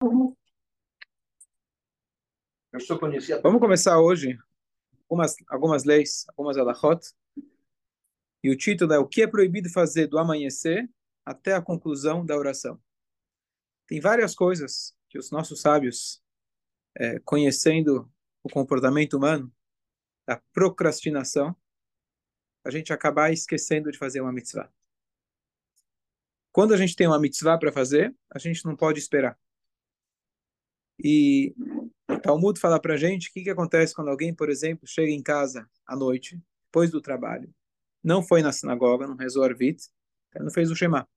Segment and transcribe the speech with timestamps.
[0.00, 0.36] Eu
[2.80, 3.40] só conhecia.
[3.40, 4.38] Vamos começar hoje
[5.08, 7.00] algumas, algumas leis, algumas alahot.
[8.42, 10.88] E o título é O que é proibido fazer do amanhecer
[11.24, 12.80] até a conclusão da oração.
[13.86, 16.22] Tem várias coisas que os nossos sábios,
[16.94, 19.50] é, conhecendo o comportamento humano,
[20.26, 21.56] da procrastinação,
[22.64, 24.70] a gente acabar esquecendo de fazer uma mitzvah.
[26.52, 29.38] Quando a gente tem uma mitzvah para fazer, a gente não pode esperar.
[31.02, 31.54] E
[32.08, 35.10] o Talmud fala para a gente o que, que acontece quando alguém, por exemplo, chega
[35.10, 37.52] em casa à noite, depois do trabalho,
[38.02, 39.88] não foi na sinagoga, não rezou Arvit,
[40.34, 41.08] não fez o Shema.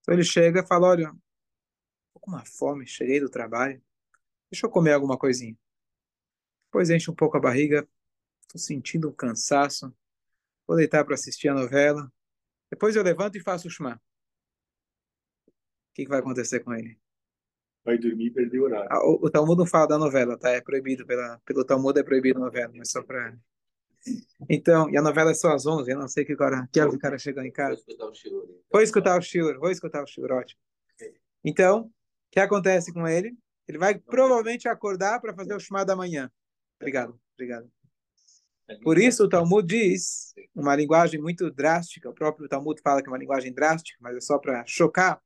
[0.00, 1.12] Então ele chega e fala, olha,
[2.12, 3.82] tô com uma fome, cheguei do trabalho,
[4.50, 5.56] deixa eu comer alguma coisinha.
[6.66, 7.88] Depois enche um pouco a barriga,
[8.42, 9.94] estou sentindo um cansaço,
[10.66, 12.12] vou deitar para assistir a novela,
[12.70, 14.00] depois eu levanto e faço o Shema
[15.98, 16.96] que, que vai acontecer com ele?
[17.84, 18.88] Vai dormir e perder o horário.
[18.90, 20.50] Ah, o, o, Talmud não fala da novela, tá?
[20.50, 21.06] É proibido.
[21.06, 23.36] Pela, pelo Talmud é proibido a novela, mas só para.
[24.48, 26.90] Então, e a novela é só às 11, eu não sei que hora, que hora
[26.90, 27.82] o cara chegou em casa.
[28.70, 30.60] Vou escutar o Shur, vou escutar o Shur, ótimo.
[31.44, 31.90] Então, o
[32.30, 33.36] que acontece com ele?
[33.66, 36.30] Ele vai provavelmente acordar para fazer o chamado amanhã.
[36.80, 37.70] Obrigado, obrigado.
[38.82, 43.10] Por isso o Talmud diz, uma linguagem muito drástica, o próprio Talmud fala que é
[43.10, 45.20] uma linguagem drástica, mas é só para chocar,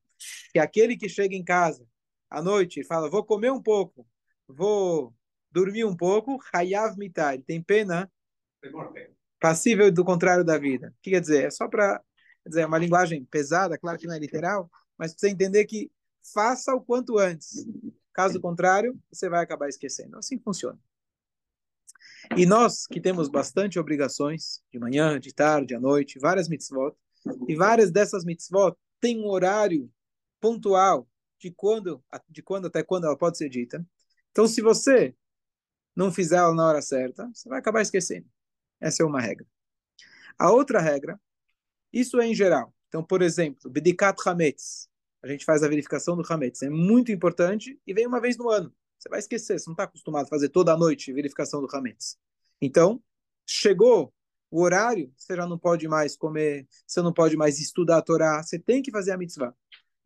[0.52, 1.84] que aquele que chega em casa
[2.32, 4.06] à noite fala, vou comer um pouco,
[4.48, 5.14] vou
[5.50, 8.10] dormir um pouco, hayav mitar, tem pena
[9.38, 10.88] passível do contrário da vida.
[10.88, 11.44] O que quer dizer?
[11.44, 12.00] É só para
[12.46, 15.90] dizer, é uma linguagem pesada, claro que não é literal, mas você entender que
[16.32, 17.66] faça o quanto antes.
[18.12, 20.16] Caso contrário, você vai acabar esquecendo.
[20.16, 20.78] Assim funciona.
[22.36, 26.94] E nós que temos bastante obrigações, de manhã, de tarde, à noite, várias mitzvot,
[27.48, 29.90] e várias dessas mitzvot têm um horário
[30.40, 31.06] pontual
[31.42, 33.84] de quando, de quando até quando ela pode ser dita.
[34.30, 35.14] Então, se você
[35.94, 38.26] não fizer ela na hora certa, você vai acabar esquecendo.
[38.80, 39.46] Essa é uma regra.
[40.38, 41.20] A outra regra,
[41.92, 42.72] isso é em geral.
[42.88, 44.88] Então, por exemplo, Bidikat Hametz.
[45.22, 46.62] A gente faz a verificação do Hametz.
[46.62, 48.72] É muito importante e vem uma vez no ano.
[48.98, 52.16] Você vai esquecer, você não está acostumado a fazer toda a noite verificação do Hametz.
[52.60, 53.02] Então,
[53.44, 54.14] chegou
[54.48, 58.42] o horário, você já não pode mais comer, você não pode mais estudar a Torá,
[58.42, 59.54] você tem que fazer a mitzvah.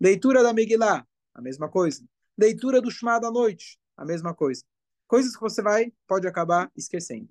[0.01, 2.03] Leitura da Megillah, a mesma coisa.
[2.37, 4.65] Leitura do Shema da noite, a mesma coisa.
[5.07, 7.29] Coisas que você vai, pode acabar esquecendo.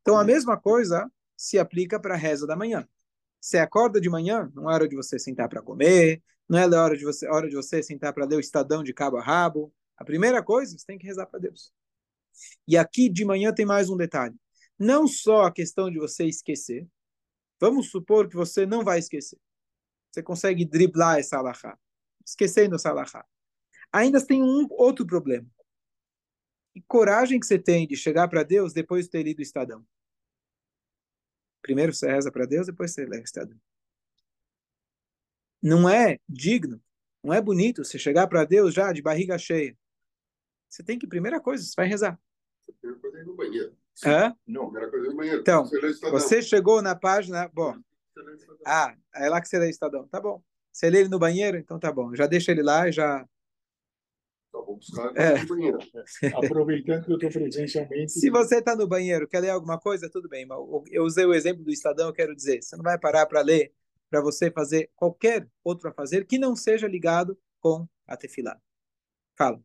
[0.00, 2.88] Então, a mesma coisa se aplica para a reza da manhã.
[3.40, 6.96] Você acorda de manhã, não é hora de você sentar para comer, não é hora
[6.96, 9.74] de você, hora de você sentar para ler o Estadão de cabo a rabo.
[9.96, 11.72] A primeira coisa, você tem que rezar para Deus.
[12.66, 14.36] E aqui de manhã tem mais um detalhe.
[14.78, 16.86] Não só a questão de você esquecer,
[17.60, 19.38] vamos supor que você não vai esquecer.
[20.10, 21.76] Você consegue driblar essa alahá
[22.24, 23.24] esquecendo o Salahá.
[23.92, 25.46] Ainda tem um outro problema.
[26.72, 29.86] Que coragem que você tem de chegar para Deus depois de ter lido o Estadão.
[31.60, 33.58] Primeiro você reza para Deus, depois você lê o Estadão.
[35.62, 36.82] Não é digno,
[37.22, 39.78] não é bonito você chegar para Deus já de barriga cheia.
[40.68, 42.18] Você tem que, primeira coisa, você vai rezar.
[42.80, 43.76] Primeira coisa é no banheiro.
[44.04, 44.36] Hã?
[44.46, 45.40] Não, primeira coisa é no banheiro.
[45.40, 47.46] Então, você, você chegou na página.
[47.48, 47.78] Bom.
[48.66, 50.08] Ah, é lá que você lê o Estadão.
[50.08, 50.42] Tá bom.
[50.72, 51.58] Você lê ele no banheiro?
[51.58, 52.14] Então tá bom.
[52.14, 53.26] Já deixa ele lá e já.
[54.48, 55.40] Então, vou buscar é.
[55.40, 55.78] no banheiro.
[56.44, 58.12] Aproveitando que eu estou presencialmente.
[58.12, 60.46] Se você está no banheiro, quer ler alguma coisa, tudo bem.
[60.46, 60.58] Mas
[60.90, 63.72] eu usei o exemplo do Estadão, eu quero dizer, você não vai parar para ler,
[64.10, 68.58] para você fazer qualquer outro a fazer que não seja ligado com a tefilá.
[69.36, 69.60] Fala.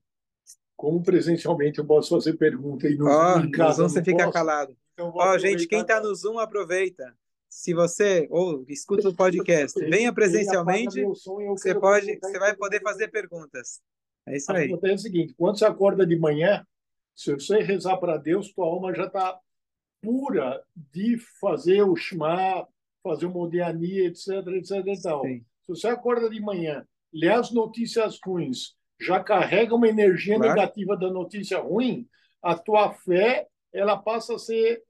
[0.76, 4.78] Como presencialmente eu posso fazer pergunta e no oh, em casa, você fica calado.
[4.94, 7.16] Então, Ó, oh, gente, quem está no Zoom, aproveita
[7.58, 13.82] se você ou escuta o podcast, venha presencialmente, você pode, você vai poder fazer perguntas.
[14.28, 14.72] É isso aí.
[14.72, 16.64] É o seguinte: quando você acorda de manhã,
[17.16, 19.40] se você rezar para Deus, tua alma já está
[20.00, 22.68] pura de fazer o Shema,
[23.02, 25.24] fazer o Modiani, etc, etc e tal.
[25.26, 30.54] Se você acorda de manhã, lê as notícias ruins, já carrega uma energia claro.
[30.54, 32.08] negativa da notícia ruim,
[32.40, 34.84] a tua fé ela passa a ser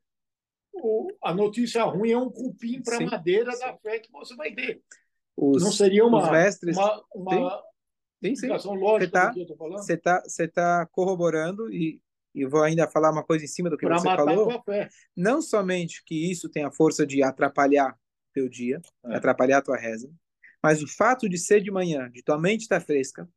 [0.74, 3.60] o, a notícia ruim é um cupim para a madeira sim.
[3.60, 4.82] da fé que você vai ter.
[5.36, 7.64] Os, não seria uma, mestres, uma, uma
[8.24, 12.02] sim, sim, lógica você tá, Você está você tá corroborando e,
[12.34, 14.64] e vou ainda falar uma coisa em cima do que pra você falou.
[15.16, 17.96] Não somente que isso tem a força de atrapalhar
[18.34, 19.16] teu dia, é.
[19.16, 20.12] atrapalhar tua reza,
[20.62, 23.30] mas o fato de ser de manhã, de tua mente estar tá fresca,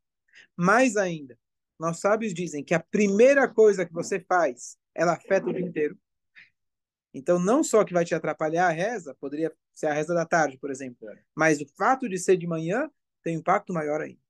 [0.57, 1.39] mais ainda,
[1.79, 5.97] nossos sábios dizem que a primeira coisa que você faz, ela afeta o dia inteiro.
[7.13, 10.59] Então, não só que vai te atrapalhar a reza, poderia ser a reza da tarde,
[10.59, 11.23] por exemplo, é.
[11.35, 12.89] mas o fato de ser de manhã
[13.23, 14.21] tem um impacto maior ainda.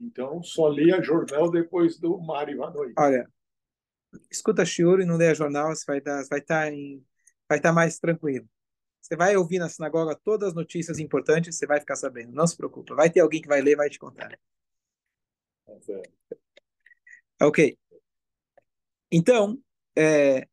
[0.00, 2.94] Então, só leia jornal depois do Mário à noite.
[2.96, 3.28] Olha,
[4.30, 7.04] escuta shiur e não leia jornal, você vai estar vai tá em,
[7.48, 8.48] vai tá mais tranquilo.
[9.00, 12.32] Você vai ouvir na sinagoga todas as notícias importantes, você vai ficar sabendo.
[12.32, 12.94] Não se preocupe.
[12.94, 14.38] Vai ter alguém que vai ler e vai te contar.
[17.40, 17.78] Ok.
[19.10, 19.58] Então,
[19.96, 20.46] é,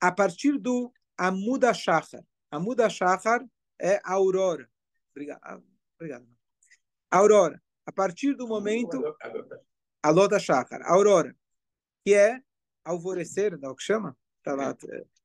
[0.00, 2.24] a partir do Amuda Shachar.
[2.50, 3.44] Amuda Shachar
[3.80, 4.68] é a aurora.
[5.10, 5.40] Obrigado.
[5.42, 5.60] Ah,
[5.98, 6.26] obrigado.
[7.10, 7.62] Aurora.
[7.86, 9.02] A partir do momento...
[10.02, 10.82] A Lota Shachar.
[10.82, 11.34] Aurora.
[12.04, 12.40] Que é
[12.84, 14.16] alvorecer, não é o que chama?
[14.42, 14.76] Tá lá.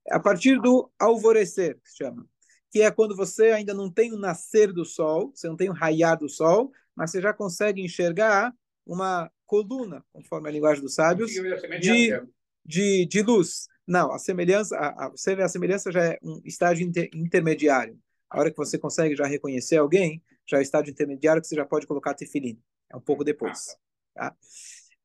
[0.09, 2.27] A partir do alvorecer, que chama.
[2.71, 5.73] Que é quando você ainda não tem o nascer do sol, você não tem o
[5.73, 8.51] raiar do sol, mas você já consegue enxergar
[8.85, 12.23] uma coluna, conforme a linguagem dos sábios, de,
[12.65, 13.67] de, de luz.
[13.91, 17.99] Não, a semelhança, a, a, você vê a semelhança já é um estágio inter, intermediário.
[18.29, 21.57] A hora que você consegue já reconhecer alguém, já é o estágio intermediário que você
[21.57, 22.57] já pode colocar tefilim.
[22.89, 23.75] É um pouco depois.
[24.13, 24.33] Tá?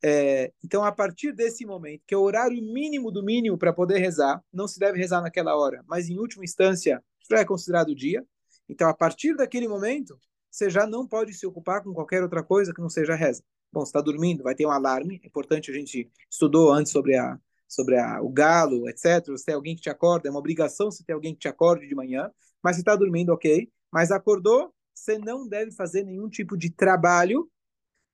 [0.04, 3.98] É, então, a partir desse momento, que é o horário mínimo do mínimo para poder
[3.98, 8.24] rezar, não se deve rezar naquela hora, mas em última instância já é considerado dia.
[8.68, 10.16] Então, a partir daquele momento,
[10.48, 13.42] você já não pode se ocupar com qualquer outra coisa que não seja reza.
[13.72, 15.20] Bom, você está dormindo, vai ter um alarme.
[15.24, 17.36] É importante, a gente estudou antes sobre, a,
[17.68, 19.26] sobre a, o galo, etc.
[19.26, 21.86] Você tem alguém que te acorda, é uma obrigação você ter alguém que te acorde
[21.86, 22.30] de manhã.
[22.62, 23.70] Mas você está dormindo, ok.
[23.90, 27.50] Mas acordou, você não deve fazer nenhum tipo de trabalho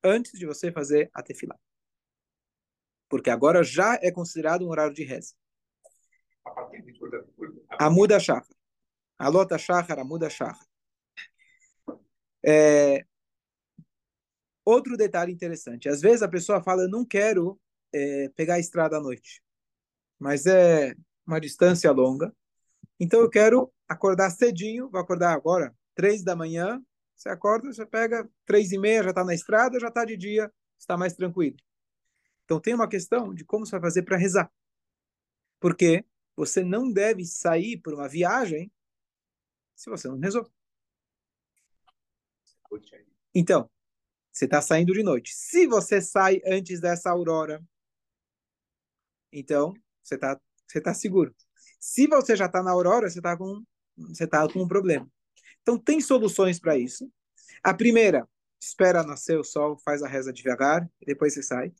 [0.02, 1.58] antes de você fazer a tefilá.
[3.08, 5.34] Porque agora já é considerado um horário de reza.
[7.78, 8.46] A muda shachar.
[9.18, 10.58] A lota shachar, a muda shachar.
[12.44, 13.06] É,
[14.64, 17.60] Outro detalhe interessante: às vezes a pessoa fala, eu não quero
[17.92, 19.42] é, pegar a estrada à noite,
[20.18, 20.94] mas é
[21.26, 22.34] uma distância longa,
[22.98, 26.80] então eu quero acordar cedinho, vou acordar agora, três da manhã,
[27.16, 30.52] você acorda, você pega três e meia, já está na estrada, já está de dia,
[30.78, 31.56] está mais tranquilo.
[32.44, 34.52] Então tem uma questão de como você vai fazer para rezar.
[35.60, 36.04] Porque
[36.34, 38.70] você não deve sair por uma viagem
[39.76, 40.50] se você não rezou.
[43.34, 43.70] Então,
[44.32, 45.32] você está saindo de noite.
[45.34, 47.62] Se você sai antes dessa aurora,
[49.32, 50.38] então você está
[50.72, 51.34] você tá seguro.
[51.78, 53.62] Se você já está na aurora, você está com,
[53.96, 55.06] você tá com um problema.
[55.60, 57.10] Então tem soluções para isso.
[57.62, 58.26] A primeira,
[58.60, 61.72] espera nascer o sol, faz a reza devagar, e depois você sai.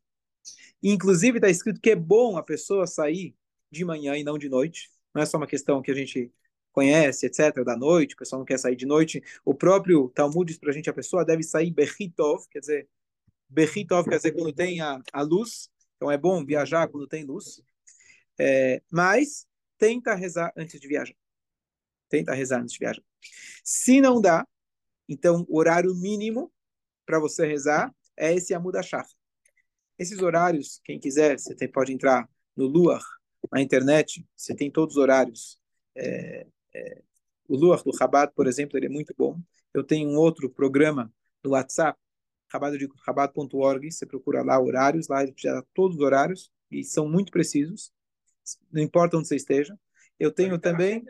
[0.83, 3.35] Inclusive está escrito que é bom a pessoa sair
[3.71, 4.91] de manhã e não de noite.
[5.15, 6.33] Não é só uma questão que a gente
[6.73, 9.23] conhece, etc., da noite, o pessoal não quer sair de noite.
[9.45, 12.89] O próprio Talmud diz para a gente, a pessoa deve sair berritov, quer dizer,
[13.49, 15.71] berritov quer dizer quando tem a, a luz,
[16.03, 17.63] então é bom viajar quando tem luz,
[18.37, 19.47] é, mas
[19.79, 21.15] tenta rezar antes de viajar.
[22.09, 23.05] Tenta rezar antes de viajar.
[23.63, 24.45] Se não dá,
[25.09, 26.53] então o horário mínimo
[27.07, 28.81] para você rezar é esse Amuda.
[29.97, 33.03] Esses horários, quem quiser, você tem, pode entrar no Luar,
[33.53, 35.61] na internet, você tem todos os horários
[35.95, 37.03] é, é,
[37.47, 39.41] o Luar do Rabat, por exemplo, ele é muito bom.
[39.73, 41.13] Eu tenho um outro programa
[41.45, 41.97] no WhatsApp,
[43.07, 47.93] rabat.org, você procura lá horários, lá ele já todos os horários, e são muito precisos,
[48.73, 49.79] não importa onde você esteja.
[50.19, 51.05] Eu tenho também...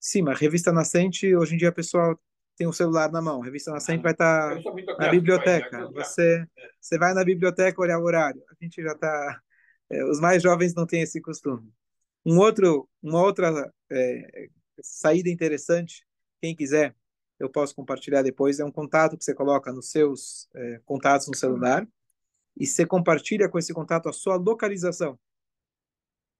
[0.00, 2.18] Sim, mas revista nascente, hoje em dia a pessoa
[2.56, 3.42] tem o um celular na mão.
[3.42, 5.88] A revista nascente ah, vai estar tá na biblioteca.
[5.92, 6.46] Você,
[6.80, 8.42] você vai na biblioteca olhar o horário.
[8.50, 9.40] A gente já está...
[9.90, 11.72] É, os mais jovens não têm esse costume.
[12.24, 14.48] Um outro, uma outra é,
[14.82, 16.06] saída interessante,
[16.40, 16.94] quem quiser,
[17.38, 21.34] eu posso compartilhar depois, é um contato que você coloca nos seus é, contatos no
[21.34, 21.86] celular
[22.56, 25.18] e você compartilha com esse contato a sua localização.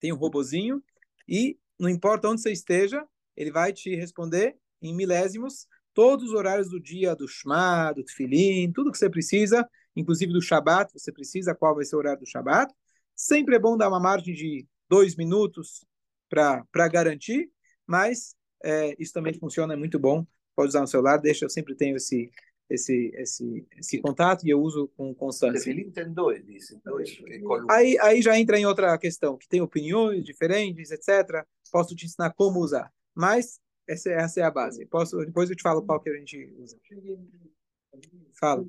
[0.01, 0.83] Tem um robozinho
[1.29, 3.05] e não importa onde você esteja,
[3.37, 8.73] ele vai te responder em milésimos todos os horários do dia, do Shema, do Tfilim,
[8.73, 12.27] tudo que você precisa, inclusive do Shabat, você precisa, qual vai ser o horário do
[12.27, 12.73] Shabat.
[13.15, 15.87] Sempre é bom dar uma margem de dois minutos
[16.29, 17.49] para garantir,
[17.87, 20.27] mas é, isso também funciona, é muito bom.
[20.55, 22.31] Pode usar no celular, deixa, eu sempre tenho esse,
[22.71, 25.71] esse, esse, esse contato e eu uso com constância.
[25.71, 26.81] Ele entendeu, disse.
[27.71, 31.45] Aí, aí já entra em outra questão, que tem opiniões diferentes, etc.
[31.71, 34.87] Posso te ensinar como usar, mas essa, essa é a base.
[34.87, 36.79] Posso, depois eu te falo qual que a gente usa.
[38.39, 38.65] Fala.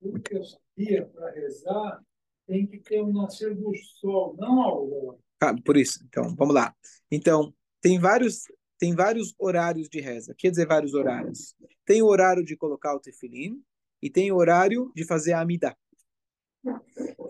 [0.00, 2.02] Porque eu sabia para rezar
[2.46, 5.18] tem que ter o nascer do sol, não a aurora.
[5.40, 6.74] Ah, por isso, então, vamos lá.
[7.10, 8.44] Então, tem vários
[8.78, 10.34] tem vários horários de reza.
[10.36, 11.54] Quer dizer, vários horários.
[11.84, 13.62] Tem o horário de colocar o tefilim
[14.02, 15.76] e tem o horário de fazer a amida.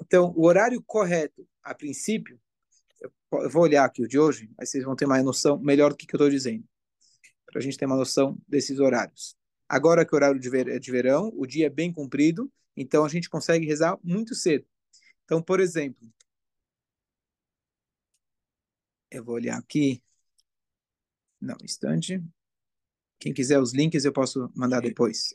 [0.03, 2.41] Então, o horário correto, a princípio,
[3.33, 5.97] eu vou olhar aqui o de hoje, aí vocês vão ter uma noção melhor do
[5.97, 6.65] que, que eu estou dizendo,
[7.47, 9.37] para a gente ter uma noção desses horários.
[9.69, 13.29] Agora que o horário é de verão, o dia é bem comprido, então a gente
[13.29, 14.67] consegue rezar muito cedo.
[15.25, 16.07] Então, por exemplo,
[19.11, 20.03] eu vou olhar aqui.
[21.45, 22.25] Não, um instante.
[23.19, 25.35] Quem quiser os links eu posso mandar depois.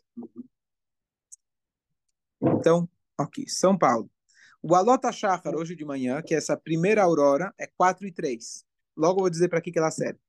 [2.42, 4.10] Então, aqui, São Paulo.
[4.62, 8.66] O Alota Shachar, hoje de manhã, que é essa primeira aurora, é 4 e 3.
[8.98, 10.20] Logo eu vou dizer para que, que ela serve.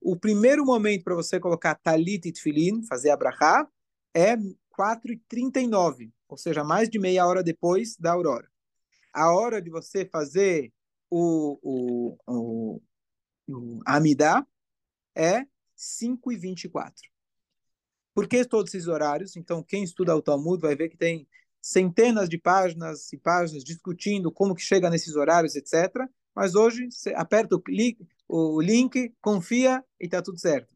[0.00, 3.68] O primeiro momento para você colocar Talit e Tfilin, fazer a brachá,
[4.14, 4.34] é
[4.70, 8.50] 4 e 39, ou seja, mais de meia hora depois da aurora.
[9.12, 10.72] A hora de você fazer
[11.10, 12.82] o, o, o,
[13.46, 14.44] o Amidá
[15.14, 17.12] é 5 e 24.
[18.14, 19.36] Por que todos esses horários?
[19.36, 21.26] Então, quem estuda o Talmud vai ver que tem
[21.60, 25.90] centenas de páginas e páginas discutindo como que chega nesses horários, etc.
[26.34, 30.74] Mas hoje, você aperta o, clique, o link, confia e está tudo certo.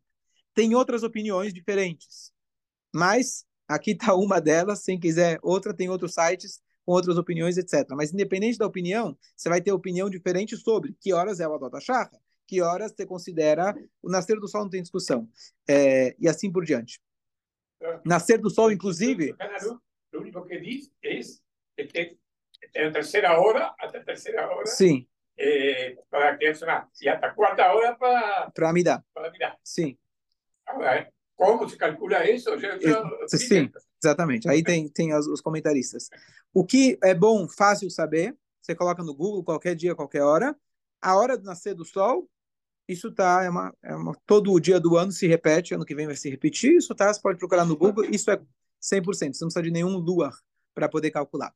[0.55, 2.33] Tem outras opiniões diferentes,
[2.95, 4.83] mas aqui está uma delas.
[4.83, 7.85] Se quiser outra, tem outros sites com outras opiniões, etc.
[7.91, 11.81] Mas independente da opinião, você vai ter opinião diferente sobre que horas é o Adota
[11.81, 12.11] Shachar,
[12.47, 15.29] que horas você considera o nascer do sol não tem discussão,
[15.69, 17.01] é, e assim por diante.
[18.05, 19.35] Nascer do sol, inclusive.
[20.13, 20.91] O único que diz
[21.77, 22.19] é que
[22.75, 24.67] é a terceira hora, até a terceira hora.
[24.67, 25.07] Sim
[25.39, 29.05] eh, para a criança e até a quarta hora para para me dar.
[29.13, 29.57] Para me dar.
[29.63, 29.97] Sim.
[30.67, 32.51] Agora, como se calcula isso?
[33.29, 33.71] Sim,
[34.03, 34.49] exatamente.
[34.49, 36.09] Aí tem, tem os, os, comentaristas.
[36.53, 40.57] O que é bom, fácil saber, você coloca no Google qualquer dia, qualquer hora.
[41.01, 42.29] A hora do nascer do sol,
[42.89, 45.95] isso tá, é uma, é uma, todo o dia do ano se repete, ano que
[45.95, 48.37] vem vai se repetir, isso tá, você pode procurar no Google, isso é
[48.81, 50.37] 100%, você não precisa de nenhum luar
[50.75, 51.53] para poder calcular.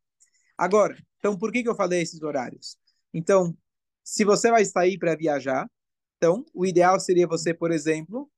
[0.58, 2.76] Agora, então por que, que eu falei esses horários?
[3.14, 3.56] Então,
[4.02, 5.70] se você vai sair para viajar,
[6.16, 8.30] então o ideal seria você, por exemplo,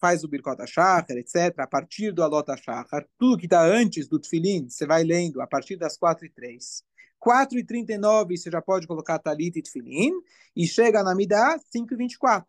[0.00, 4.18] faz o Birkot HaShachar, etc., a partir do Alot HaShachar, tudo que está antes do
[4.18, 6.84] Tfilin, você vai lendo a partir das 4 e 3.
[7.24, 10.12] 4 e 39 você já pode colocar Talit e Tfilin,
[10.54, 12.46] e chega na Midah 5 e 24.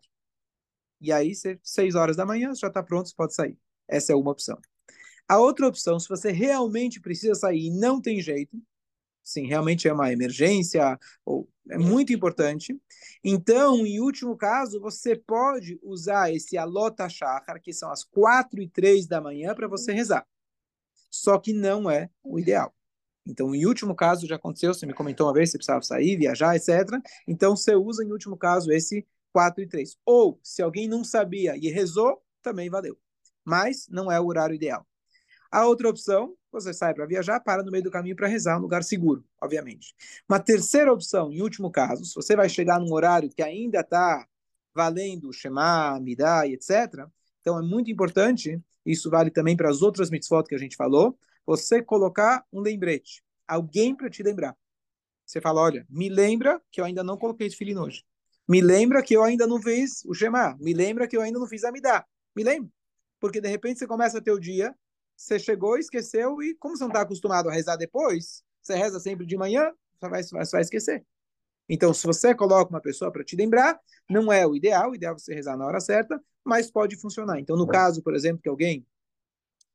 [1.00, 3.58] E aí, 6 horas da manhã, já está pronto, você pode sair.
[3.88, 4.58] Essa é uma opção.
[5.26, 8.60] A outra opção, se você realmente precisa sair e não tem jeito,
[9.24, 12.78] sim, realmente é uma emergência, ou é muito importante.
[13.24, 18.68] Então, em último caso, você pode usar esse alota shachar, que são as 4 e
[18.68, 20.26] 3 da manhã, para você rezar.
[21.10, 22.75] Só que não é o ideal.
[23.26, 26.54] Então, em último caso, já aconteceu, você me comentou uma vez, você precisava sair, viajar,
[26.54, 26.68] etc.
[27.26, 29.98] Então, você usa, em último caso, esse 4 e 3.
[30.04, 32.96] Ou, se alguém não sabia e rezou, também valeu.
[33.44, 34.86] Mas não é o horário ideal.
[35.50, 38.62] A outra opção, você sai para viajar, para no meio do caminho para rezar, um
[38.62, 39.94] lugar seguro, obviamente.
[40.28, 44.26] Uma terceira opção, em último caso, se você vai chegar num horário que ainda está
[44.74, 47.06] valendo Shema, Midá e etc.,
[47.40, 51.16] então é muito importante, isso vale também para as outras mitzvot que a gente falou,
[51.46, 54.56] você colocar um lembrete, alguém para te lembrar.
[55.24, 58.04] Você fala, olha, me lembra que eu ainda não coloquei esse filho hoje.
[58.48, 60.56] Me lembra que eu ainda não fiz o Shema.
[60.60, 62.06] Me lembra que eu ainda não fiz a Midá.
[62.34, 62.70] Me lembra.
[63.18, 64.74] Porque de repente você começa o dia
[65.16, 69.24] você chegou, esqueceu, e como você não está acostumado a rezar depois, você reza sempre
[69.24, 71.04] de manhã, você vai, você vai esquecer.
[71.68, 75.14] Então, se você coloca uma pessoa para te lembrar, não é o ideal, o ideal
[75.14, 77.40] é você rezar na hora certa, mas pode funcionar.
[77.40, 78.86] Então, no caso, por exemplo, que alguém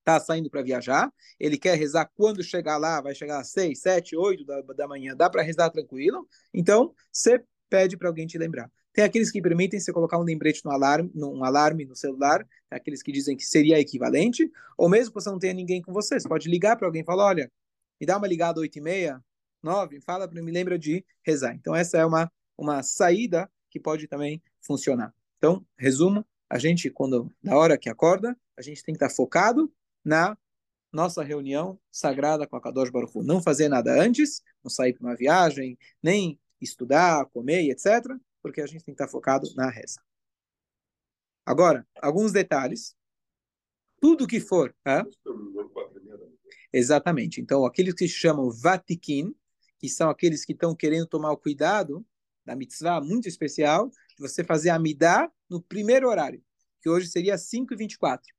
[0.02, 4.16] está saindo para viajar, ele quer rezar quando chegar lá, vai chegar às 6, 7,
[4.16, 8.70] 8 da, da manhã, dá para rezar tranquilo, então você pede para alguém te lembrar.
[8.94, 12.40] Tem aqueles que permitem você colocar um lembrete no alarme, num alarme no celular,
[12.70, 15.94] tem aqueles que dizem que seria equivalente, ou mesmo que você não tenha ninguém com
[15.94, 17.52] você, você pode ligar para alguém e falar, olha,
[18.00, 19.24] me dá uma ligada 8 e meia,
[19.64, 21.54] 9, fala para me lembra de rezar.
[21.56, 25.14] Então essa é uma, uma saída que pode também funcionar.
[25.38, 29.72] Então, resumo, a gente, quando, na hora que acorda, a gente tem que estar focado
[30.04, 30.38] na
[30.92, 33.24] nossa reunião sagrada com a Kadosh Baruch Hu.
[33.24, 38.66] Não fazer nada antes, não sair para uma viagem, nem estudar, comer, etc porque a
[38.66, 40.02] gente tem que estar focado na reza.
[41.46, 42.96] Agora, alguns detalhes.
[44.00, 44.76] Tudo que for.
[46.74, 47.40] Exatamente.
[47.40, 49.36] Então, aqueles que se chamam Vatikin,
[49.78, 52.06] que são aqueles que estão querendo tomar o cuidado
[52.44, 56.44] da mitzvah muito especial, de você fazer a midá no primeiro horário,
[56.82, 58.34] que hoje seria 5 e 24.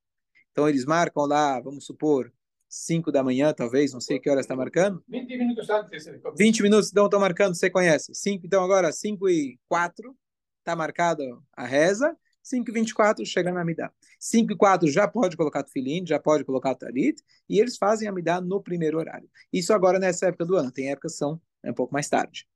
[0.53, 2.33] Então, eles marcam lá, vamos supor,
[2.69, 5.05] 5 da manhã, talvez, não sei que horas está marcando.
[5.07, 6.07] 20 minutos antes.
[6.39, 8.15] 20 minutos, então estão marcando, você conhece.
[8.15, 10.17] 5, então agora 5 e 4
[10.61, 12.17] está marcado a reza.
[12.43, 13.93] 5 e 24 chega na Amidá.
[14.19, 18.11] 5 e 4 já pode colocar tefilim, já pode colocar tarit, e eles fazem a
[18.11, 19.29] Amidá no primeiro horário.
[19.53, 20.73] Isso agora nessa época do ano.
[20.73, 22.47] Tem épocas que são é um pouco mais tarde.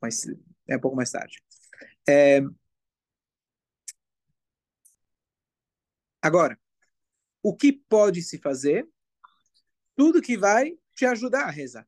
[0.00, 0.24] Mais,
[0.68, 1.42] é um pouco mais tarde.
[2.08, 2.40] É...
[6.22, 6.58] Agora,
[7.44, 8.88] o que pode se fazer,
[9.94, 11.86] tudo que vai te ajudar a rezar.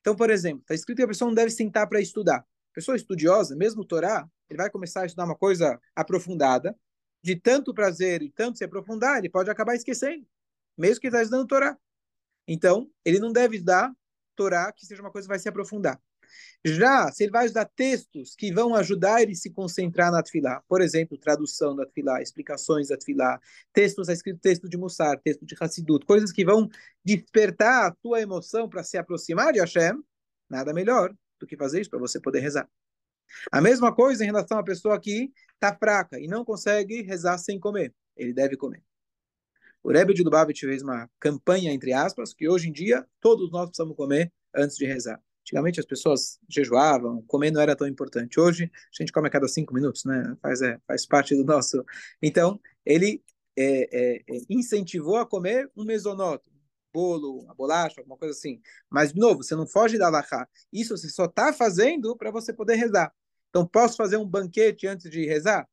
[0.00, 2.46] Então, por exemplo, está escrito que a pessoa não deve sentar para estudar.
[2.72, 6.74] pessoa estudiosa, mesmo Torá, ele vai começar a estudar uma coisa aprofundada,
[7.22, 10.26] de tanto prazer e tanto se aprofundar, ele pode acabar esquecendo,
[10.78, 11.78] mesmo que ele está estudando Torá.
[12.48, 13.94] Então, ele não deve dar
[14.34, 16.00] Torá que seja uma coisa que vai se aprofundar.
[16.64, 20.62] Já, se ele vai usar textos que vão ajudar ele a se concentrar na Tfilá,
[20.68, 23.38] por exemplo, tradução da Tfilá, explicações da Tfilá,
[23.72, 26.68] textos, está escrito texto de Mussar, texto de Hassidut, coisas que vão
[27.04, 30.02] despertar a tua emoção para se aproximar de Hashem,
[30.48, 32.68] nada melhor do que fazer isso para você poder rezar.
[33.50, 37.58] A mesma coisa em relação à pessoa que está fraca e não consegue rezar sem
[37.58, 37.94] comer.
[38.16, 38.82] Ele deve comer.
[39.82, 43.66] O Rebbe de Lubavitch fez uma campanha, entre aspas, que hoje em dia todos nós
[43.66, 45.20] precisamos comer antes de rezar.
[45.44, 48.40] Antigamente as pessoas jejuavam, comer não era tão importante.
[48.40, 50.34] Hoje a gente come a cada cinco minutos, né?
[50.40, 51.84] Faz, é, faz parte do nosso.
[52.22, 53.22] Então, ele
[53.54, 56.50] é, é, é incentivou a comer um mesonoto,
[56.90, 58.58] bolo, uma bolacha, alguma coisa assim.
[58.88, 60.48] Mas, de novo, você não foge da alahá.
[60.72, 63.12] Isso você só está fazendo para você poder rezar.
[63.50, 65.68] Então, posso fazer um banquete antes de rezar?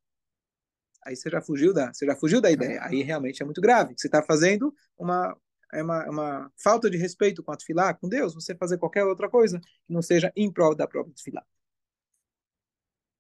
[1.06, 2.84] Aí você já fugiu da, você já fugiu da ideia.
[2.84, 3.94] Aí realmente é muito grave.
[3.98, 5.36] Você está fazendo uma,
[5.74, 9.04] é uma, é uma falta de respeito com a tefilá, com Deus, você fazer qualquer
[9.06, 11.44] outra coisa que não seja em prol da própria tefilá.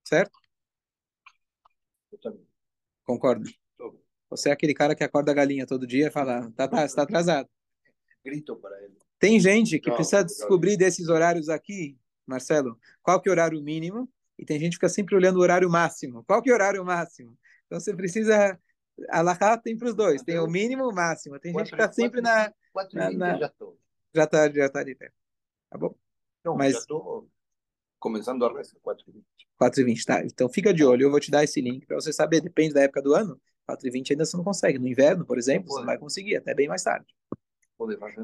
[0.03, 0.38] Certo?
[3.03, 3.50] Concordo.
[4.29, 7.01] Você é aquele cara que acorda a galinha todo dia e fala, tá, tá, está
[7.03, 7.50] atrasado.
[8.24, 8.98] Grito para ele.
[9.20, 13.62] Tem gente que não, precisa descobrir desses horários aqui, Marcelo, qual que é o horário
[13.62, 16.24] mínimo, e tem gente que fica sempre olhando o horário máximo.
[16.24, 17.38] Qual que é o horário máximo?
[17.67, 18.60] Então você precisa
[19.10, 21.40] Alahá tem para os dois, tem o mínimo e o máximo.
[21.40, 22.54] Tem gente que está sempre na.
[22.72, 23.38] Quatro na, na...
[23.38, 23.78] já estou.
[24.14, 25.16] Já está já tá ali perto.
[25.70, 25.96] Tá bom?
[26.44, 26.74] Não, Mas...
[26.74, 27.28] já estou
[28.00, 29.24] começando a rezar 4h20.
[29.62, 30.24] 4h20, tá.
[30.26, 32.82] Então fica de olho, eu vou te dar esse link para você saber, depende da
[32.82, 33.40] época do ano.
[33.70, 34.80] 4h20 ainda você não consegue.
[34.80, 37.06] No inverno, por exemplo, você não vai conseguir, até bem mais tarde.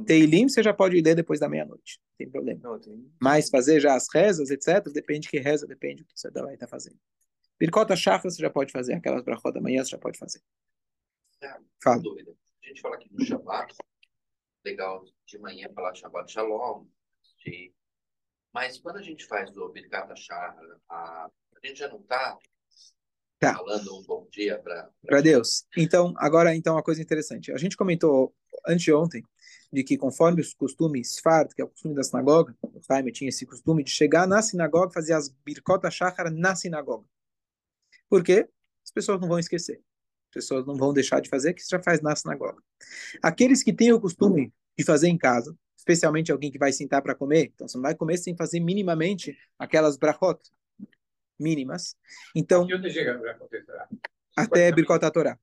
[0.06, 2.60] Teilim você já pode ler depois da meia-noite, não tem problema.
[2.64, 3.12] Não, tem...
[3.20, 6.54] Mas fazer já as rezas, etc., depende de que reza, depende do que você vai
[6.54, 6.98] estar fazendo.
[7.60, 10.42] Birkota Shachar você já pode fazer, aquelas brachot da manhã você já pode fazer.
[11.42, 12.02] É, Fala.
[12.02, 12.36] Dúvida.
[12.64, 13.74] A gente fala aqui do Shabbat,
[14.66, 16.86] legal de manhã falar Shabbat Shalom,
[17.44, 17.74] de...
[18.54, 20.58] mas quando a gente faz o Birkata Shachar,
[20.90, 21.30] a...
[21.30, 22.38] a gente já não está
[23.40, 23.56] tá.
[23.56, 25.66] falando um bom dia para para Deus.
[25.76, 27.52] Então, agora então uma coisa interessante.
[27.52, 28.36] A gente comentou
[28.68, 29.24] anteontem
[29.72, 33.30] de que conforme os costumes Sfard, que é o costume da sinagoga, o Jaime tinha
[33.30, 37.06] esse costume de chegar na sinagoga e fazer as Birkota Shachar na sinagoga.
[38.10, 38.48] Por quê?
[38.84, 39.82] As pessoas não vão esquecer.
[40.30, 42.62] As pessoas não vão deixar de fazer, que já faz na sinagoga.
[43.22, 47.16] Aqueles que têm o costume de fazer em casa, especialmente alguém que vai sentar para
[47.16, 50.40] comer, então você não vai comer sem fazer minimamente aquelas brachot
[51.40, 51.96] mínimas.
[52.36, 52.68] Então,
[54.36, 55.40] até Birkot Torá.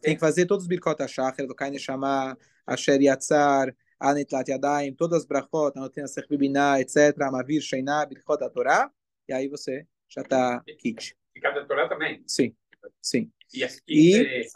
[0.00, 4.94] Tem que fazer todos os Birkot HaShachar, do Kaine Shama, Asher Yatzar, Anet Lat Yadayim,
[4.94, 8.90] todas as brachot, Anoten Asech Bibiná, etc., Amavir Sheiná, Birkot Torá,
[9.28, 11.16] e aí você já está kit.
[11.34, 12.22] E cada Torá também?
[12.26, 12.54] Sim,
[13.00, 13.30] sim.
[13.52, 14.48] E as 15...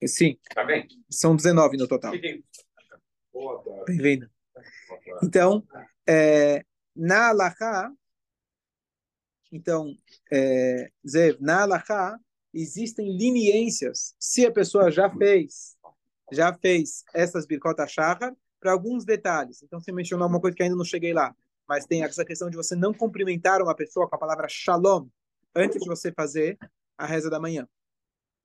[0.00, 0.38] E, sim.
[0.54, 0.86] Também?
[1.10, 2.12] São 19 no total.
[3.86, 4.30] Bem-vindo.
[5.22, 5.66] Então,
[6.08, 7.92] é, na Alaha,
[9.50, 9.94] então,
[10.30, 12.20] é, Zev, na Alaha,
[12.52, 14.14] existem leniências.
[14.18, 15.76] Se a pessoa já fez,
[16.32, 19.62] já fez essas Birkot Shahar, para alguns detalhes.
[19.62, 21.34] Então, você mencionou uma coisa que ainda não cheguei lá,
[21.68, 25.06] mas tem essa questão de você não cumprimentar uma pessoa com a palavra Shalom,
[25.54, 26.58] antes de você fazer
[26.96, 27.68] a reza da manhã.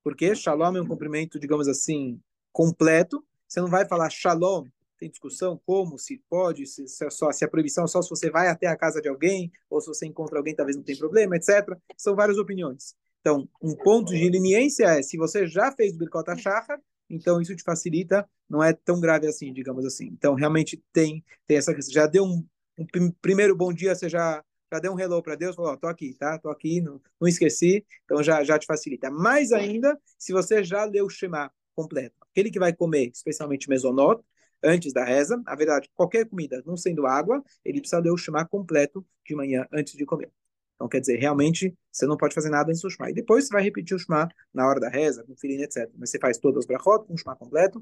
[0.04, 2.20] Porque shalom é um cumprimento, digamos assim,
[2.52, 3.26] completo.
[3.48, 7.44] Você não vai falar shalom, tem discussão como, se pode, se, se, é só, se
[7.44, 10.06] a proibição é só se você vai até a casa de alguém, ou se você
[10.06, 11.78] encontra alguém, talvez não tem problema, etc.
[11.98, 12.96] São várias opiniões.
[13.22, 17.56] Então, um ponto de leniência é, se você já fez o Birkot HaShachar, então isso
[17.56, 20.08] te facilita, não é tão grave assim, digamos assim.
[20.08, 21.94] Então, realmente tem, tem essa questão.
[21.94, 22.46] Já deu um,
[22.78, 25.88] um primeiro bom dia, você já já deu um hello para Deus, falou, oh, tô
[25.88, 26.40] aqui, tá?
[26.40, 29.12] Tô aqui, não, não esqueci, então já, já te facilita.
[29.12, 32.16] Mais ainda, se você já leu o Shema completo.
[32.32, 34.24] Aquele que vai comer, especialmente mesonot,
[34.64, 38.46] antes da reza, na verdade, qualquer comida, não sendo água, ele precisa ler o Shema
[38.48, 40.32] completo de manhã antes de comer.
[40.76, 43.12] Então, quer dizer, realmente, você não pode fazer nada antes do Shema.
[43.12, 45.88] E depois você vai repetir o Shema na hora da reza, com filhinho, etc.
[45.96, 47.82] Mas você faz todas as brachot com o Shema completo,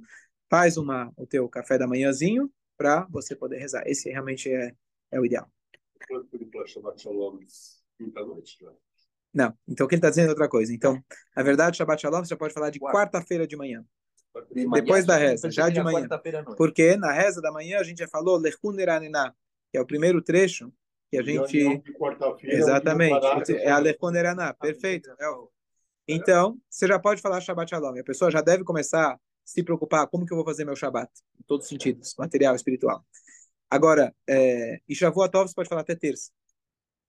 [0.49, 3.83] faz uma, o teu café da manhãzinho para você poder rezar.
[3.85, 4.73] Esse realmente é,
[5.09, 5.49] é o ideal.
[9.33, 10.73] Não, então o que ele está dizendo é outra coisa.
[10.73, 11.01] Então,
[11.35, 13.85] na verdade, Shabbat Shalom você já pode falar de quarta-feira de manhã.
[14.53, 16.07] De manhã, Depois da reza, já de manhã.
[16.57, 20.71] Porque na reza da manhã a gente já falou Lechun que é o primeiro trecho
[21.09, 21.83] que a gente.
[22.43, 24.11] Exatamente, é a Lechun
[24.59, 25.09] Perfeito.
[25.11, 25.25] É
[26.07, 27.97] então, você já pode falar Shabbat Shalom.
[27.97, 31.43] A pessoa já deve começar se preocupar como que eu vou fazer meu Shabat, em
[31.43, 33.05] todos os sentidos, material, espiritual.
[33.71, 36.29] Agora, é, e Shavuot você pode falar até terça,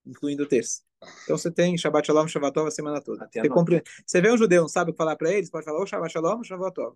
[0.05, 0.81] incluindo terça.
[1.23, 3.29] Então você tem Shabbat Shalom, Shabbat Tov a semana toda.
[3.29, 3.83] Você, compre...
[4.05, 6.13] você vê um judeu, não sabe o que falar para eles, pode falar ou Shabbat
[6.13, 6.95] Shalom ou Shabbat Tov.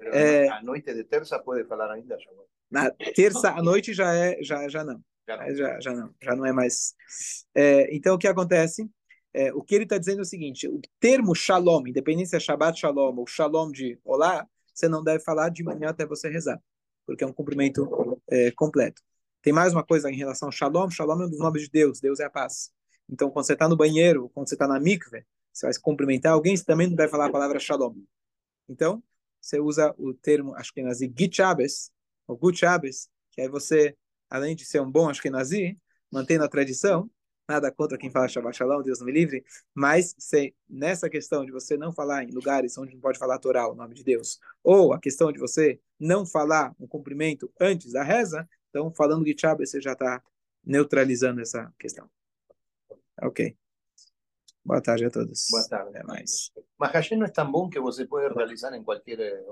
[0.00, 2.48] É, a noite de terça pode falar ainda Shabbat.
[2.68, 5.00] Na terça à noite já é, já, já não.
[5.28, 5.54] Já não.
[5.54, 6.94] Já, já não, já não é mais.
[7.54, 8.90] É, então o que acontece?
[9.32, 12.40] É, o que ele está dizendo é o seguinte: o termo Shalom, independente se é
[12.40, 16.60] Shabbat Shalom ou Shalom de Olá, você não deve falar de manhã até você rezar,
[17.10, 19.02] porque é um cumprimento é, completo.
[19.42, 21.98] Tem mais uma coisa em relação ao Shalom: Shalom é um dos nomes de Deus,
[21.98, 22.70] Deus é a paz.
[23.08, 26.56] Então, quando você está no banheiro, quando você está na mikve, você vai cumprimentar alguém,
[26.56, 27.96] você também não deve falar a palavra Shalom.
[28.68, 29.02] Então,
[29.40, 31.90] você usa o termo Ashkenazi Gitchabes,
[32.28, 33.96] ou Gutchabes, que aí você,
[34.28, 35.76] além de ser um bom Ashkenazi,
[36.12, 37.10] mantendo a tradição,
[37.50, 41.50] nada contra quem fala Shabbat Shalom, Deus não me livre, mas se, nessa questão de
[41.50, 44.92] você não falar em lugares onde não pode falar Torá, o nome de Deus, ou
[44.92, 49.80] a questão de você não falar um cumprimento antes da reza, então falando Gitchabes você
[49.80, 50.22] já está
[50.64, 52.08] neutralizando essa questão.
[53.20, 53.56] Ok.
[54.64, 55.46] Boa tarde a todos.
[55.50, 55.88] Boa tarde.
[55.96, 56.52] Até mais.
[56.78, 59.42] Mas Hashem não é tão bom que você pode realizar em qualquer